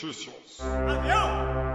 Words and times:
Speed 0.00 0.32
Notícias. 0.62 1.69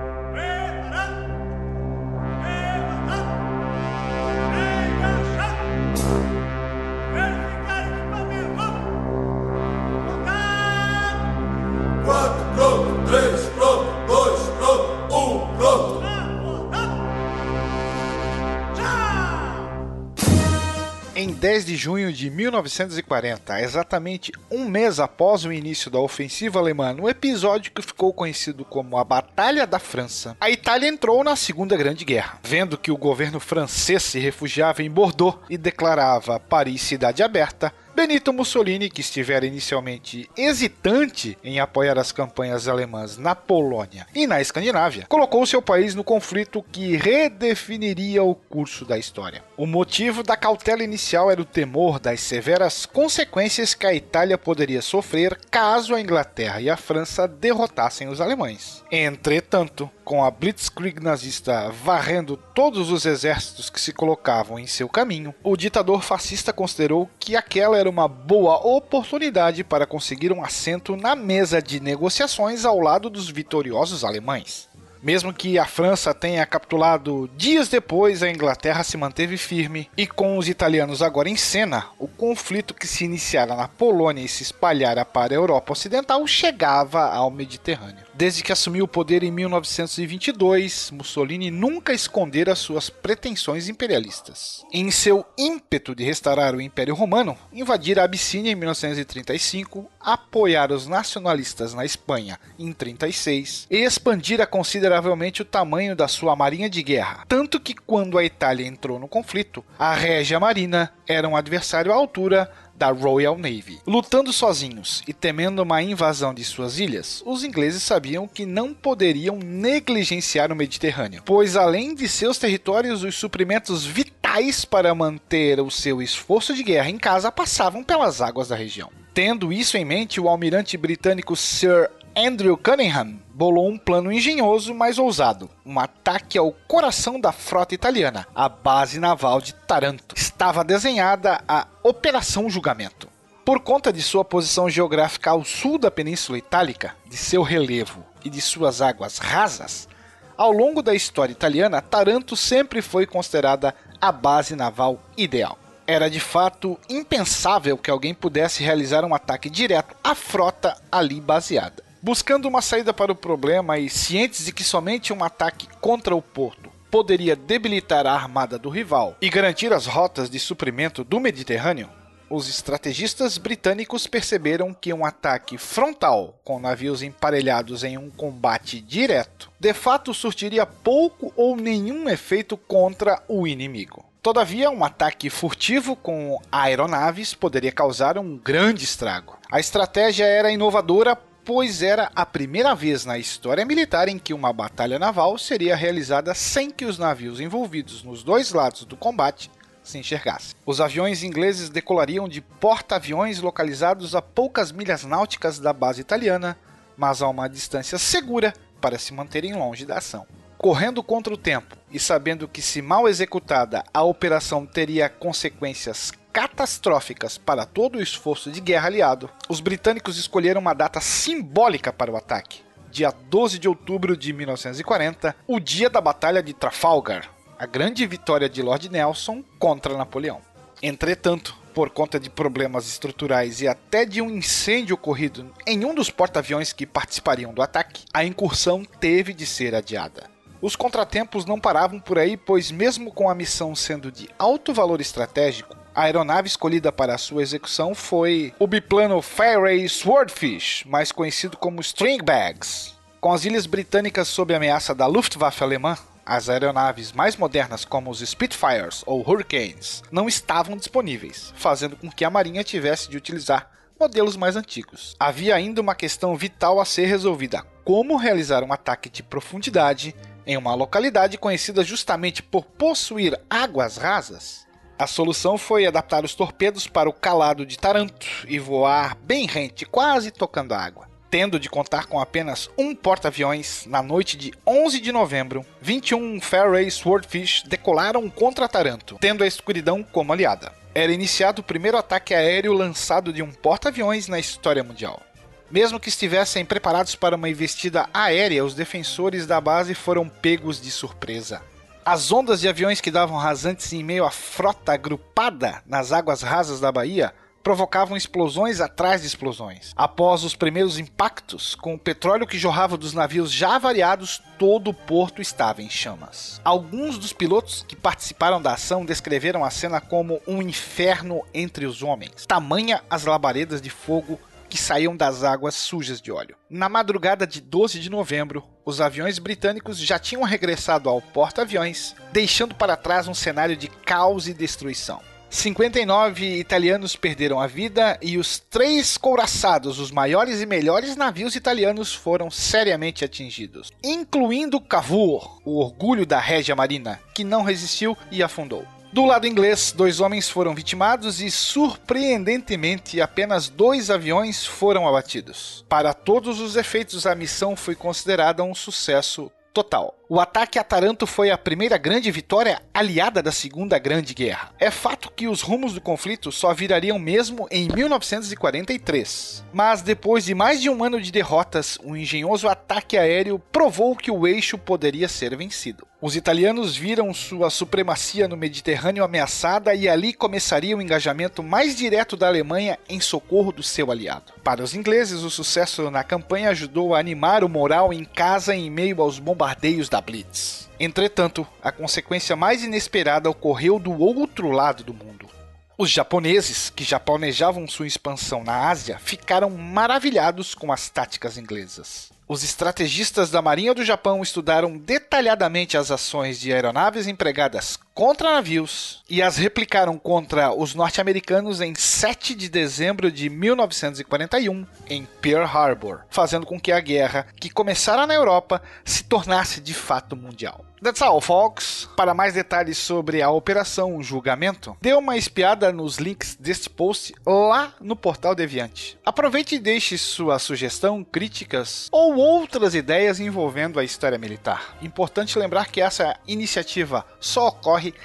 10 21.45 21.63
de 21.63 21.75
junho 21.75 22.11
de 22.11 22.27
1940, 22.31 23.61
exatamente 23.61 24.31
um 24.49 24.67
mês 24.67 24.99
após 24.99 25.45
o 25.45 25.53
início 25.53 25.91
da 25.91 25.99
ofensiva 25.99 26.57
alemã, 26.57 26.91
no 26.91 27.07
episódio 27.07 27.71
que 27.71 27.83
ficou 27.83 28.11
conhecido 28.11 28.65
como 28.65 28.97
a 28.97 29.03
Batalha 29.03 29.67
da 29.67 29.77
França, 29.77 30.35
a 30.41 30.49
Itália 30.49 30.89
entrou 30.89 31.23
na 31.23 31.35
Segunda 31.35 31.77
Grande 31.77 32.03
Guerra. 32.03 32.39
Vendo 32.41 32.79
que 32.79 32.89
o 32.89 32.97
governo 32.97 33.39
francês 33.39 34.01
se 34.01 34.17
refugiava 34.17 34.81
em 34.81 34.89
Bordeaux 34.89 35.37
e 35.47 35.55
declarava 35.55 36.39
Paris 36.39 36.81
cidade 36.81 37.21
aberta, 37.21 37.71
Benito 37.95 38.33
Mussolini, 38.33 38.89
que 38.89 38.99
estivera 38.99 39.45
inicialmente 39.45 40.29
hesitante 40.35 41.37
em 41.41 41.61
apoiar 41.61 41.97
as 41.97 42.11
campanhas 42.11 42.67
alemãs 42.67 43.17
na 43.17 43.33
Polônia 43.33 44.05
e 44.13 44.27
na 44.27 44.41
Escandinávia, 44.41 45.05
colocou 45.07 45.45
seu 45.45 45.61
país 45.61 45.95
no 45.95 46.03
conflito 46.03 46.61
que 46.73 46.97
redefiniria 46.97 48.21
o 48.21 48.35
curso 48.35 48.83
da 48.83 48.97
história. 48.97 49.45
O 49.55 49.65
motivo 49.65 50.23
da 50.23 50.35
cautela 50.35 50.83
inicial 50.83 51.31
era 51.31 51.41
o 51.41 51.45
temor 51.45 51.97
das 51.97 52.19
severas 52.19 52.85
consequências 52.85 53.73
que 53.73 53.87
a 53.87 53.93
Itália 53.93 54.37
poderia 54.37 54.81
sofrer 54.81 55.39
caso 55.49 55.95
a 55.95 56.01
Inglaterra 56.01 56.59
e 56.59 56.69
a 56.69 56.75
França 56.75 57.25
derrotassem 57.25 58.09
os 58.09 58.19
alemães. 58.19 58.83
Entretanto, 58.91 59.89
com 60.03 60.23
a 60.23 60.29
Blitzkrieg 60.29 61.01
nazista 61.01 61.71
varrendo 61.71 62.37
todos 62.37 62.91
os 62.91 63.05
exércitos 63.05 63.69
que 63.69 63.79
se 63.79 63.93
colocavam 63.93 64.59
em 64.59 64.67
seu 64.67 64.89
caminho, 64.89 65.33
o 65.41 65.55
ditador 65.55 66.03
fascista 66.03 66.51
considerou 66.51 67.09
que 67.25 67.35
aquela 67.35 67.75
era 67.75 67.89
uma 67.89 68.07
boa 68.07 68.57
oportunidade 68.57 69.63
para 69.63 69.87
conseguir 69.87 70.31
um 70.31 70.43
assento 70.43 70.95
na 70.95 71.15
mesa 71.15 71.59
de 71.59 71.79
negociações 71.79 72.65
ao 72.65 72.79
lado 72.79 73.09
dos 73.09 73.31
vitoriosos 73.31 74.03
alemães. 74.03 74.69
Mesmo 75.01 75.33
que 75.33 75.57
a 75.57 75.65
França 75.65 76.13
tenha 76.13 76.45
capitulado 76.45 77.27
dias 77.35 77.67
depois, 77.67 78.21
a 78.21 78.29
Inglaterra 78.29 78.83
se 78.83 78.95
manteve 78.95 79.37
firme 79.37 79.89
e 79.97 80.05
com 80.05 80.37
os 80.37 80.47
italianos 80.47 81.01
agora 81.01 81.27
em 81.27 81.35
cena, 81.35 81.87
o 81.97 82.07
conflito 82.07 82.75
que 82.75 82.85
se 82.85 83.05
iniciara 83.05 83.55
na 83.55 83.67
Polônia 83.67 84.21
e 84.21 84.27
se 84.27 84.43
espalhara 84.43 85.03
para 85.03 85.33
a 85.33 85.37
Europa 85.37 85.73
Ocidental 85.73 86.27
chegava 86.27 87.09
ao 87.09 87.31
Mediterrâneo. 87.31 88.04
Desde 88.17 88.41
que 88.41 88.53
assumiu 88.53 88.85
o 88.85 88.87
poder 88.87 89.23
em 89.23 89.31
1922, 89.31 90.89
Mussolini 90.91 91.51
nunca 91.51 91.91
escondera 91.91 92.55
suas 92.55 92.89
pretensões 92.89 93.67
imperialistas. 93.67 94.63
Em 94.71 94.89
seu 94.89 95.25
ímpeto 95.37 95.93
de 95.93 96.05
restaurar 96.05 96.55
o 96.55 96.61
Império 96.61 96.95
Romano, 96.95 97.37
invadir 97.51 97.99
a 97.99 98.05
Abissínia 98.05 98.53
em 98.53 98.55
1935, 98.55 99.91
apoiar 99.99 100.71
os 100.71 100.87
nacionalistas 100.87 101.73
na 101.73 101.83
Espanha 101.83 102.39
em 102.57 102.71
36 102.71 103.67
e 103.69 103.83
expandir 103.83 104.45
consideravelmente 104.47 105.41
o 105.41 105.45
tamanho 105.45 105.93
da 105.93 106.07
sua 106.07 106.37
marinha 106.37 106.69
de 106.69 106.81
guerra, 106.81 107.25
tanto 107.27 107.59
que 107.59 107.73
quando 107.73 108.17
a 108.17 108.23
Itália 108.23 108.65
entrou 108.65 108.97
no 108.97 109.09
conflito, 109.09 109.61
a 109.77 109.93
Regia 109.93 110.39
Marina 110.39 110.93
era 111.05 111.27
um 111.27 111.35
adversário 111.35 111.91
à 111.91 111.95
altura 111.95 112.49
da 112.75 112.91
Royal 112.91 113.37
Navy. 113.37 113.79
Lutando 113.85 114.31
sozinhos 114.33 115.03
e 115.07 115.13
temendo 115.13 115.61
uma 115.61 115.81
invasão 115.81 116.33
de 116.33 116.43
suas 116.43 116.79
ilhas, 116.79 117.23
os 117.25 117.43
ingleses 117.43 117.83
sabiam 117.83 118.27
que 118.27 118.45
não 118.45 118.73
poderiam 118.73 119.37
negligenciar 119.37 120.51
o 120.51 120.55
Mediterrâneo, 120.55 121.21
pois 121.25 121.55
além 121.55 121.95
de 121.95 122.07
seus 122.07 122.37
territórios, 122.37 123.03
os 123.03 123.15
suprimentos 123.15 123.85
vitais 123.85 124.65
para 124.65 124.93
manter 124.93 125.59
o 125.59 125.71
seu 125.71 126.01
esforço 126.01 126.53
de 126.53 126.63
guerra 126.63 126.89
em 126.89 126.97
casa 126.97 127.31
passavam 127.31 127.83
pelas 127.83 128.21
águas 128.21 128.49
da 128.49 128.55
região. 128.55 128.91
Tendo 129.13 129.53
isso 129.53 129.77
em 129.77 129.85
mente, 129.85 130.19
o 130.19 130.27
almirante 130.27 130.75
britânico 130.75 131.35
Sir 131.35 131.89
Andrew 132.15 132.57
Cunningham 132.57 133.24
bolou 133.35 133.67
um 133.67 133.77
plano 133.77 134.13
engenhoso, 134.13 134.73
mas 134.73 134.97
ousado. 134.97 135.49
Um 135.65 135.77
ataque 135.77 136.37
ao 136.37 136.53
coração 136.69 137.19
da 137.19 137.33
frota 137.33 137.75
italiana, 137.75 138.25
a 138.33 138.47
base 138.47 138.97
naval 138.97 139.41
de 139.41 139.53
Taranto. 139.53 140.15
Estava 140.15 140.63
desenhada 140.63 141.43
a 141.45 141.67
Operação 141.83 142.49
Julgamento. 142.49 143.09
Por 143.43 143.59
conta 143.59 143.91
de 143.91 144.01
sua 144.01 144.23
posição 144.23 144.69
geográfica 144.69 145.31
ao 145.31 145.43
sul 145.43 145.77
da 145.77 145.91
Península 145.91 146.37
Itálica, 146.37 146.95
de 147.07 147.17
seu 147.17 147.43
relevo 147.43 148.05
e 148.23 148.29
de 148.29 148.39
suas 148.39 148.81
águas 148.81 149.17
rasas, 149.17 149.89
ao 150.37 150.53
longo 150.53 150.81
da 150.81 150.95
história 150.95 151.33
italiana, 151.33 151.81
Taranto 151.81 152.37
sempre 152.37 152.81
foi 152.81 153.05
considerada 153.05 153.75
a 153.99 154.13
base 154.13 154.55
naval 154.55 154.97
ideal. 155.17 155.59
Era 155.85 156.09
de 156.09 156.21
fato 156.21 156.79
impensável 156.89 157.77
que 157.77 157.91
alguém 157.91 158.13
pudesse 158.13 158.63
realizar 158.63 159.03
um 159.03 159.13
ataque 159.13 159.49
direto 159.49 159.93
à 160.01 160.15
frota 160.15 160.77
ali 160.89 161.19
baseada. 161.19 161.84
Buscando 162.05 162.47
uma 162.47 162.61
saída 162.61 162.93
para 162.93 163.11
o 163.11 163.15
problema 163.15 163.79
e 163.79 163.89
cientes 163.89 164.45
de 164.45 164.51
que 164.53 164.63
somente 164.63 165.11
um 165.11 165.23
ataque 165.23 165.67
contra 165.81 166.15
o 166.15 166.21
porto 166.21 166.69
poderia 166.91 167.35
debilitar 167.35 168.05
a 168.05 168.13
armada 168.13 168.59
do 168.59 168.69
rival 168.69 169.17
e 169.19 169.27
garantir 169.27 169.73
as 169.73 169.87
rotas 169.87 170.29
de 170.29 170.37
suprimento 170.37 171.03
do 171.03 171.19
Mediterrâneo, 171.19 171.89
os 172.29 172.47
estrategistas 172.47 173.39
britânicos 173.39 174.05
perceberam 174.05 174.71
que 174.71 174.93
um 174.93 175.03
ataque 175.03 175.57
frontal 175.57 176.39
com 176.43 176.59
navios 176.59 177.01
emparelhados 177.01 177.83
em 177.83 177.97
um 177.97 178.11
combate 178.11 178.79
direto 178.79 179.49
de 179.59 179.73
fato 179.73 180.13
surtiria 180.13 180.63
pouco 180.63 181.33
ou 181.35 181.57
nenhum 181.57 182.07
efeito 182.07 182.55
contra 182.55 183.19
o 183.27 183.47
inimigo. 183.47 184.05
Todavia, 184.21 184.69
um 184.69 184.83
ataque 184.83 185.27
furtivo 185.31 185.95
com 185.95 186.39
aeronaves 186.51 187.33
poderia 187.33 187.71
causar 187.71 188.19
um 188.19 188.37
grande 188.37 188.83
estrago. 188.83 189.39
A 189.51 189.59
estratégia 189.59 190.25
era 190.25 190.51
inovadora 190.51 191.17
pois 191.45 191.83
era 191.83 192.11
a 192.15 192.25
primeira 192.25 192.73
vez 192.73 193.05
na 193.05 193.19
história 193.19 193.63
militar 193.63 194.09
em 194.09 194.17
que 194.17 194.33
uma 194.33 194.51
batalha 194.51 194.97
naval 194.97 195.37
seria 195.37 195.75
realizada 195.75 196.33
sem 196.33 196.71
que 196.71 196.85
os 196.85 196.97
navios 196.97 197.39
envolvidos 197.39 198.03
nos 198.03 198.23
dois 198.23 198.51
lados 198.51 198.83
do 198.83 198.97
combate 198.97 199.51
se 199.83 199.99
enxergassem. 199.99 200.55
Os 200.65 200.81
aviões 200.81 201.21
ingleses 201.21 201.69
decolariam 201.69 202.27
de 202.27 202.41
porta-aviões 202.41 203.39
localizados 203.39 204.15
a 204.15 204.23
poucas 204.23 204.71
milhas 204.71 205.03
náuticas 205.03 205.59
da 205.59 205.71
base 205.71 206.01
italiana, 206.01 206.57
mas 206.97 207.21
a 207.21 207.29
uma 207.29 207.47
distância 207.47 207.99
segura 207.99 208.51
para 208.81 208.97
se 208.97 209.13
manterem 209.13 209.53
longe 209.53 209.85
da 209.85 209.99
ação. 209.99 210.25
Correndo 210.57 211.03
contra 211.03 211.31
o 211.31 211.37
tempo 211.37 211.77
e 211.91 211.99
sabendo 211.99 212.47
que, 212.47 212.61
se 212.61 212.81
mal 212.81 213.07
executada, 213.07 213.83
a 213.93 214.01
operação 214.01 214.65
teria 214.65 215.07
consequências 215.07 216.11
catastróficas 216.35 217.37
para 217.37 217.65
todo 217.65 217.97
o 217.97 218.01
esforço 218.01 218.51
de 218.51 218.59
guerra 218.59 218.87
aliado, 218.87 219.29
os 219.47 219.61
britânicos 219.61 220.17
escolheram 220.17 220.59
uma 220.59 220.73
data 220.73 220.99
simbólica 220.99 221.93
para 221.93 222.11
o 222.11 222.17
ataque. 222.17 222.59
Dia 222.91 223.09
12 223.09 223.57
de 223.57 223.69
outubro 223.69 224.17
de 224.17 224.33
1940, 224.33 225.33
o 225.47 225.61
dia 225.61 225.89
da 225.89 226.01
Batalha 226.01 226.43
de 226.43 226.53
Trafalgar, 226.53 227.29
a 227.57 227.65
grande 227.65 228.05
vitória 228.05 228.49
de 228.49 228.61
Lord 228.61 228.89
Nelson 228.89 229.45
contra 229.57 229.95
Napoleão. 229.95 230.41
Entretanto, 230.83 231.55
por 231.73 231.89
conta 231.89 232.19
de 232.19 232.29
problemas 232.29 232.85
estruturais 232.85 233.61
e 233.61 233.67
até 233.69 234.03
de 234.03 234.21
um 234.21 234.29
incêndio 234.29 234.95
ocorrido 234.95 235.49
em 235.65 235.85
um 235.85 235.95
dos 235.95 236.09
porta-aviões 236.09 236.73
que 236.73 236.85
participariam 236.85 237.53
do 237.53 237.61
ataque, 237.61 238.03
a 238.13 238.25
incursão 238.25 238.83
teve 238.83 239.33
de 239.33 239.45
ser 239.45 239.73
adiada. 239.73 240.29
Os 240.61 240.75
contratempos 240.75 241.45
não 241.45 241.61
paravam 241.61 241.97
por 241.97 242.19
aí, 242.19 242.35
pois, 242.35 242.71
mesmo 242.71 243.09
com 243.09 243.29
a 243.29 243.35
missão 243.35 243.73
sendo 243.73 244.11
de 244.11 244.27
alto 244.37 244.73
valor 244.73 244.99
estratégico, 244.99 245.84
a 245.95 246.03
aeronave 246.03 246.49
escolhida 246.49 246.91
para 246.91 247.17
sua 247.17 247.41
execução 247.41 247.95
foi 247.95 248.53
o 248.59 248.67
biplano 248.67 249.21
Fairey 249.21 249.87
Swordfish, 249.87 250.83
mais 250.85 251.09
conhecido 251.09 251.55
como 251.55 251.79
Stringbags. 251.79 252.93
Com 253.21 253.31
as 253.31 253.45
ilhas 253.45 253.65
britânicas 253.65 254.27
sob 254.27 254.53
ameaça 254.53 254.93
da 254.93 255.07
Luftwaffe 255.07 255.63
alemã, 255.63 255.97
as 256.25 256.49
aeronaves 256.49 257.13
mais 257.13 257.37
modernas, 257.37 257.85
como 257.85 258.11
os 258.11 258.19
Spitfires 258.19 259.03
ou 259.05 259.21
Hurricanes, 259.21 260.03
não 260.11 260.27
estavam 260.27 260.75
disponíveis, 260.75 261.53
fazendo 261.55 261.95
com 261.95 262.11
que 262.11 262.25
a 262.25 262.29
Marinha 262.29 262.63
tivesse 262.63 263.09
de 263.09 263.15
utilizar 263.15 263.71
modelos 263.97 264.35
mais 264.35 264.57
antigos. 264.57 265.15
Havia 265.17 265.55
ainda 265.55 265.79
uma 265.79 265.95
questão 265.95 266.35
vital 266.35 266.81
a 266.81 266.85
ser 266.85 267.05
resolvida: 267.05 267.63
como 267.85 268.17
realizar 268.17 268.63
um 268.63 268.73
ataque 268.73 269.09
de 269.09 269.23
profundidade 269.23 270.13
em 270.45 270.57
uma 270.57 270.75
localidade 270.75 271.37
conhecida 271.37 271.83
justamente 271.85 272.43
por 272.43 272.65
possuir 272.65 273.39
águas 273.49 273.95
rasas? 273.95 274.64
A 274.97 275.07
solução 275.07 275.57
foi 275.57 275.85
adaptar 275.85 276.23
os 276.23 276.33
torpedos 276.33 276.87
para 276.87 277.09
o 277.09 277.13
calado 277.13 277.65
de 277.65 277.77
Taranto 277.77 278.25
e 278.47 278.57
voar 278.57 279.13
bem 279.15 279.45
rente, 279.45 279.85
quase 279.85 280.31
tocando 280.31 280.73
a 280.73 280.79
água. 280.79 281.05
Tendo 281.29 281.59
de 281.59 281.69
contar 281.69 282.05
com 282.05 282.17
apenas 282.17 282.69
um 282.77 282.95
porta-aviões, 282.95 283.85
na 283.87 284.01
noite 284.01 284.37
de 284.37 284.53
11 284.65 285.01
de 285.01 285.11
novembro, 285.11 285.65
21 285.81 286.39
Fairey 286.39 286.89
Swordfish 286.89 287.63
decolaram 287.63 288.29
contra 288.29 288.69
Taranto, 288.69 289.17
tendo 289.19 289.43
a 289.43 289.47
escuridão 289.47 290.01
como 290.01 290.31
aliada. 290.31 290.71
Era 290.93 291.11
iniciado 291.11 291.59
o 291.59 291.65
primeiro 291.65 291.97
ataque 291.97 292.33
aéreo 292.33 292.71
lançado 292.71 293.33
de 293.33 293.43
um 293.43 293.51
porta-aviões 293.51 294.29
na 294.29 294.39
história 294.39 294.81
mundial. 294.81 295.21
Mesmo 295.69 295.99
que 295.99 296.07
estivessem 296.07 296.63
preparados 296.63 297.15
para 297.15 297.35
uma 297.35 297.49
investida 297.49 298.07
aérea, 298.13 298.63
os 298.63 298.73
defensores 298.73 299.45
da 299.45 299.59
base 299.59 299.93
foram 299.93 300.29
pegos 300.29 300.79
de 300.79 300.89
surpresa. 300.89 301.61
As 302.07 302.31
ondas 302.31 302.61
de 302.61 302.69
aviões 302.69 303.01
que 303.01 303.09
davam 303.09 303.35
rasantes 303.35 303.91
em 303.91 304.03
meio 304.03 304.25
à 304.25 304.29
frota 304.29 304.93
agrupada 304.93 305.81
nas 305.87 306.11
águas 306.11 306.43
rasas 306.43 306.79
da 306.79 306.91
Bahia 306.91 307.33
provocavam 307.63 308.15
explosões 308.15 308.79
atrás 308.79 309.21
de 309.21 309.27
explosões. 309.27 309.91
Após 309.95 310.43
os 310.43 310.55
primeiros 310.55 310.99
impactos, 310.99 311.73
com 311.73 311.95
o 311.95 311.99
petróleo 311.99 312.45
que 312.45 312.59
jorrava 312.59 312.95
dos 312.95 313.13
navios 313.13 313.51
já 313.51 313.77
avariados, 313.77 314.39
todo 314.59 314.91
o 314.91 314.93
porto 314.93 315.41
estava 315.41 315.81
em 315.81 315.89
chamas. 315.89 316.61
Alguns 316.63 317.17
dos 317.17 317.33
pilotos 317.33 317.83
que 317.87 317.95
participaram 317.95 318.61
da 318.61 318.73
ação 318.73 319.03
descreveram 319.03 319.65
a 319.65 319.71
cena 319.71 319.99
como 319.99 320.39
um 320.47 320.61
inferno 320.61 321.41
entre 321.55 321.87
os 321.87 322.03
homens. 322.03 322.45
Tamanha 322.45 323.01
as 323.09 323.25
labaredas 323.25 323.81
de 323.81 323.89
fogo 323.89 324.39
que 324.69 324.77
saíam 324.77 325.15
das 325.15 325.43
águas 325.43 325.75
sujas 325.75 326.21
de 326.21 326.31
óleo. 326.31 326.55
Na 326.69 326.89
madrugada 326.89 327.45
de 327.45 327.61
12 327.61 327.99
de 327.99 328.09
novembro, 328.09 328.63
os 328.85 329.01
aviões 329.01 329.39
britânicos 329.39 329.97
já 329.97 330.19
tinham 330.19 330.43
regressado 330.43 331.09
ao 331.09 331.21
porta-aviões, 331.21 332.15
deixando 332.31 332.75
para 332.75 332.95
trás 332.95 333.27
um 333.27 333.33
cenário 333.33 333.75
de 333.75 333.87
caos 333.87 334.47
e 334.47 334.53
destruição. 334.53 335.21
59 335.55 336.59
italianos 336.59 337.15
perderam 337.15 337.61
a 337.61 337.67
vida 337.67 338.19
e 338.21 338.37
os 338.37 338.59
três 338.59 339.17
couraçados, 339.17 339.99
os 339.99 340.11
maiores 340.11 340.61
e 340.61 340.65
melhores 340.65 341.15
navios 341.15 341.55
italianos, 341.55 342.13
foram 342.13 342.51
seriamente 342.51 343.23
atingidos, 343.23 343.89
incluindo 344.03 344.81
Cavour, 344.81 345.61
o 345.63 345.79
orgulho 345.79 346.25
da 346.25 346.39
Régia 346.39 346.75
Marina, 346.75 347.21
que 347.33 347.43
não 347.43 347.63
resistiu 347.63 348.17
e 348.29 348.43
afundou. 348.43 348.85
Do 349.15 349.23
lado 349.23 349.47
inglês, 349.47 349.93
dois 349.95 350.19
homens 350.19 350.49
foram 350.49 350.75
vitimados 350.75 351.39
e, 351.39 351.49
surpreendentemente, 351.49 353.21
apenas 353.21 353.69
dois 353.69 354.11
aviões 354.11 354.65
foram 354.65 355.07
abatidos. 355.07 355.85
Para 355.87 356.13
todos 356.13 356.59
os 356.59 356.75
efeitos, 356.75 357.25
a 357.25 357.33
missão 357.33 357.77
foi 357.77 357.95
considerada 357.95 358.61
um 358.61 358.75
sucesso 358.75 359.49
total. 359.73 360.17
O 360.27 360.39
ataque 360.39 360.79
a 360.79 360.83
Taranto 360.83 361.27
foi 361.27 361.51
a 361.51 361.57
primeira 361.57 361.97
grande 361.97 362.29
vitória 362.29 362.81
aliada 362.93 363.43
da 363.43 363.51
Segunda 363.51 363.99
Grande 363.99 364.33
Guerra. 364.33 364.71
É 364.79 364.89
fato 364.89 365.31
que 365.31 365.47
os 365.47 365.61
rumos 365.61 365.93
do 365.93 366.01
conflito 366.01 366.51
só 366.51 366.73
virariam 366.73 367.19
mesmo 367.19 367.67
em 367.69 367.87
1943. 367.93 369.63
Mas 369.71 370.01
depois 370.01 370.45
de 370.45 370.55
mais 370.55 370.81
de 370.81 370.89
um 370.89 371.03
ano 371.03 371.21
de 371.21 371.31
derrotas, 371.31 371.97
o 372.03 372.17
engenhoso 372.17 372.67
ataque 372.67 373.17
aéreo 373.17 373.59
provou 373.59 374.15
que 374.15 374.31
o 374.31 374.47
eixo 374.47 374.77
poderia 374.77 375.27
ser 375.27 375.55
vencido. 375.55 376.07
Os 376.25 376.35
italianos 376.35 376.97
viram 376.97 377.31
sua 377.35 377.69
supremacia 377.69 378.47
no 378.47 378.57
Mediterrâneo 378.57 379.23
ameaçada 379.23 379.93
e 379.93 380.09
ali 380.09 380.33
começaria 380.33 380.97
o 380.97 381.01
engajamento 381.03 381.61
mais 381.61 381.95
direto 381.95 382.35
da 382.35 382.47
Alemanha 382.47 382.97
em 383.07 383.19
socorro 383.19 383.71
do 383.71 383.83
seu 383.83 384.09
aliado. 384.09 384.51
Para 384.63 384.81
os 384.81 384.95
ingleses, 384.95 385.43
o 385.43 385.51
sucesso 385.51 386.09
na 386.09 386.23
campanha 386.23 386.71
ajudou 386.71 387.13
a 387.13 387.19
animar 387.19 387.63
o 387.63 387.69
moral 387.69 388.11
em 388.11 388.25
casa 388.25 388.73
em 388.73 388.89
meio 388.89 389.21
aos 389.21 389.37
bombardeios 389.37 390.09
da 390.09 390.19
Blitz. 390.19 390.89
Entretanto, 390.99 391.67
a 391.79 391.91
consequência 391.91 392.55
mais 392.55 392.83
inesperada 392.83 393.47
ocorreu 393.47 393.99
do 393.99 394.19
outro 394.19 394.71
lado 394.71 395.03
do 395.03 395.13
mundo. 395.13 395.47
Os 395.95 396.09
japoneses, 396.09 396.89
que 396.89 397.03
já 397.03 397.19
planejavam 397.19 397.87
sua 397.87 398.07
expansão 398.07 398.63
na 398.63 398.89
Ásia, 398.89 399.19
ficaram 399.19 399.69
maravilhados 399.69 400.73
com 400.73 400.91
as 400.91 401.07
táticas 401.07 401.55
inglesas. 401.55 402.33
Os 402.47 402.63
estrategistas 402.63 403.49
da 403.49 403.61
Marinha 403.61 403.93
do 403.93 404.05
Japão 404.05 404.43
estudaram 404.43 404.97
detalhadamente 404.97 405.97
as 405.97 406.11
ações 406.11 406.59
de 406.59 406.71
aeronaves 406.71 407.25
empregadas 407.25 407.97
contra 408.15 408.53
navios 408.53 409.21
e 409.29 409.41
as 409.41 409.57
replicaram 409.57 410.17
contra 410.17 410.73
os 410.73 410.95
norte-americanos 410.95 411.81
em 411.81 411.93
7 411.93 412.55
de 412.55 412.69
dezembro 412.69 413.29
de 413.29 413.49
1941 413.49 414.87
em 415.09 415.27
Pearl 415.41 415.65
Harbor, 415.65 416.21
fazendo 416.29 416.65
com 416.65 416.79
que 416.79 416.93
a 416.93 416.99
guerra, 417.01 417.45
que 417.59 417.69
começara 417.69 418.25
na 418.25 418.33
Europa, 418.33 418.81
se 419.03 419.25
tornasse 419.25 419.81
de 419.81 419.93
fato 419.93 420.33
mundial. 420.33 420.85
That's 421.05 421.21
all, 421.21 421.39
folks. 421.39 422.09
Para 422.15 422.33
mais 422.33 422.55
detalhes 422.55 422.97
sobre 422.97 423.41
a 423.41 423.51
Operação 423.51 424.23
Julgamento, 424.23 424.97
dê 424.99 425.13
uma 425.13 425.37
espiada 425.37 425.91
nos 425.91 426.17
links 426.17 426.55
deste 426.59 426.89
post 426.89 427.35
lá 427.45 427.93
no 428.01 428.15
portal 428.15 428.55
Deviante. 428.55 429.15
Aproveite 429.23 429.75
e 429.75 429.79
deixe 429.79 430.17
sua 430.17 430.57
sugestão, 430.57 431.23
críticas 431.23 432.07
ou 432.11 432.37
outras 432.37 432.95
ideias 432.95 433.39
envolvendo 433.39 433.99
a 433.99 434.03
história 434.03 434.37
militar. 434.37 434.95
Importante 435.01 435.59
lembrar 435.59 435.91
que 435.91 436.01
essa 436.01 436.39
iniciativa 436.47 437.23
só 437.39 437.69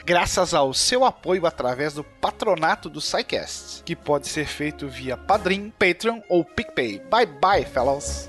graças 0.05 0.55
ao 0.55 0.75
seu 0.75 1.05
apoio 1.05 1.47
através 1.47 1.94
do 1.94 2.05
patronato 2.05 2.88
do 2.88 3.00
SciCast, 3.00 3.82
que 3.85 3.97
pode 3.97 4.29
ser 4.29 4.47
feito 4.47 4.88
via 4.88 5.17
Padrim, 5.17 5.73
Patreon 5.79 6.21
ou 6.29 6.44
PicPay. 6.44 7.00
Bye 7.11 7.27
bye, 7.27 7.65
fellows! 7.65 8.29